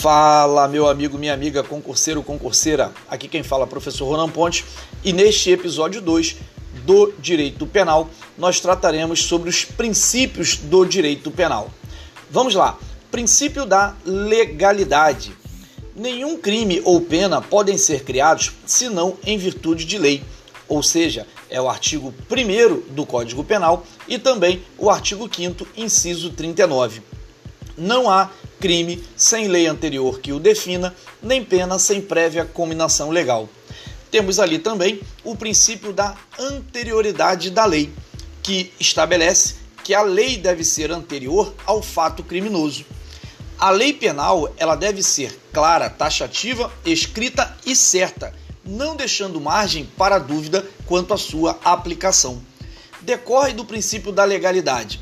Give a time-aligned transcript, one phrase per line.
[0.00, 2.90] Fala, meu amigo, minha amiga, concurseiro, concurseira.
[3.06, 4.64] Aqui quem fala é o professor Ronan Ponte
[5.04, 6.36] e neste episódio 2
[6.86, 8.08] do Direito Penal
[8.38, 11.70] nós trataremos sobre os princípios do direito penal.
[12.30, 12.78] Vamos lá.
[13.10, 15.36] Princípio da legalidade.
[15.94, 20.22] Nenhum crime ou pena podem ser criados senão em virtude de lei,
[20.66, 26.30] ou seja, é o artigo 1 do Código Penal e também o artigo 5, inciso
[26.30, 27.02] 39.
[27.76, 28.30] Não há
[28.60, 33.48] crime sem lei anterior que o defina, nem pena sem prévia combinação legal.
[34.10, 37.90] Temos ali também o princípio da anterioridade da lei,
[38.42, 42.84] que estabelece que a lei deve ser anterior ao fato criminoso.
[43.58, 50.18] A lei penal ela deve ser clara, taxativa, escrita e certa, não deixando margem para
[50.18, 52.42] dúvida quanto à sua aplicação.
[53.00, 55.00] Decorre do princípio da legalidade.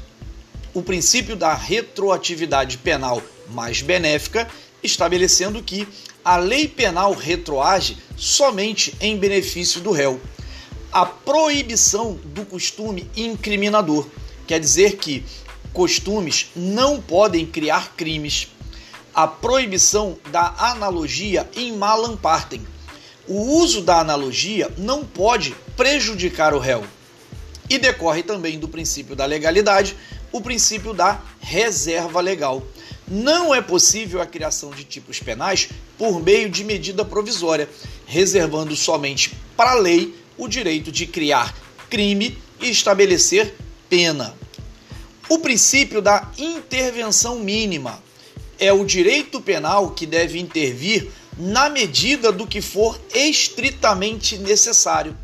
[0.75, 4.49] O princípio da retroatividade penal mais benéfica,
[4.83, 5.87] estabelecendo que
[6.25, 10.21] a lei penal retroage somente em benefício do réu.
[10.93, 14.07] A proibição do costume incriminador
[14.47, 15.25] quer dizer que
[15.73, 18.49] costumes não podem criar crimes.
[19.15, 22.67] A proibição da analogia em malam partem.
[23.27, 26.85] O uso da analogia não pode prejudicar o réu.
[27.69, 29.95] E decorre também do princípio da legalidade
[30.33, 32.63] o princípio da reserva legal
[33.11, 37.69] não é possível a criação de tipos penais por meio de medida provisória,
[38.07, 41.55] reservando somente para a lei o direito de criar
[41.89, 43.55] crime e estabelecer
[43.89, 44.35] pena.
[45.29, 48.03] O princípio da intervenção mínima
[48.59, 55.17] é o direito penal que deve intervir na medida do que for estritamente necessário,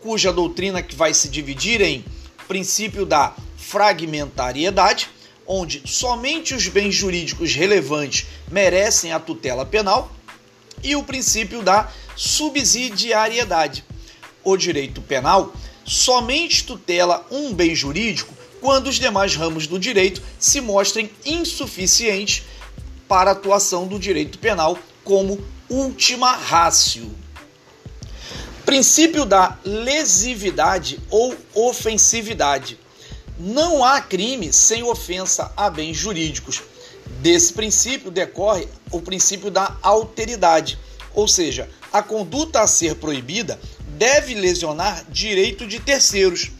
[0.00, 2.04] cuja doutrina que vai se dividir em
[2.48, 5.08] princípio da fragmentariedade
[5.48, 10.12] onde somente os bens jurídicos relevantes merecem a tutela penal,
[10.82, 13.84] e o princípio da subsidiariedade.
[14.44, 15.52] O direito penal
[15.84, 22.44] somente tutela um bem jurídico quando os demais ramos do direito se mostrem insuficientes
[23.08, 27.10] para a atuação do direito penal como última ratio.
[28.64, 32.78] Princípio da lesividade ou ofensividade
[33.38, 36.62] não há crime sem ofensa a bens jurídicos.
[37.20, 40.78] Desse princípio decorre o princípio da alteridade,
[41.14, 43.58] ou seja, a conduta a ser proibida
[43.96, 46.50] deve lesionar direito de terceiros.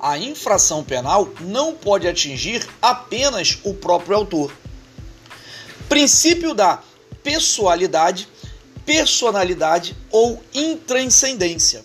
[0.00, 4.52] A infração penal não pode atingir apenas o próprio autor.
[5.88, 6.82] Princípio da
[7.22, 8.28] pessoalidade,
[8.84, 11.84] personalidade ou intranscendência.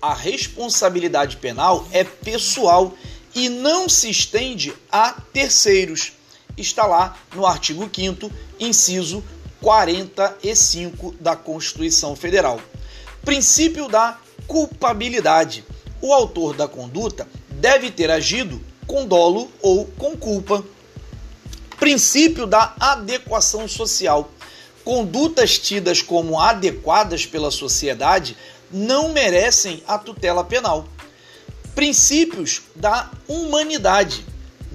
[0.00, 2.94] A responsabilidade penal é pessoal
[3.38, 6.12] e não se estende a terceiros.
[6.56, 8.28] Está lá no artigo 5,
[8.58, 9.22] inciso
[9.60, 12.60] 45 da Constituição Federal.
[13.24, 14.18] Princípio da
[14.48, 15.64] culpabilidade.
[16.02, 20.64] O autor da conduta deve ter agido com dolo ou com culpa.
[21.78, 24.32] Princípio da adequação social.
[24.84, 28.36] Condutas tidas como adequadas pela sociedade
[28.68, 30.88] não merecem a tutela penal
[31.78, 34.26] princípios da humanidade.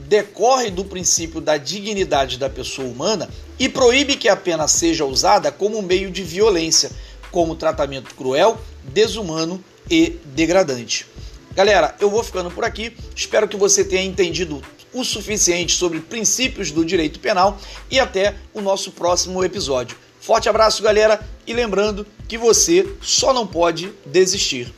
[0.07, 5.51] Decorre do princípio da dignidade da pessoa humana e proíbe que a pena seja usada
[5.51, 6.89] como meio de violência,
[7.29, 9.61] como tratamento cruel, desumano
[9.91, 11.05] e degradante.
[11.53, 12.95] Galera, eu vou ficando por aqui.
[13.13, 14.61] Espero que você tenha entendido
[14.93, 17.59] o suficiente sobre princípios do direito penal
[17.91, 19.97] e até o nosso próximo episódio.
[20.21, 24.73] Forte abraço, galera, e lembrando que você só não pode desistir.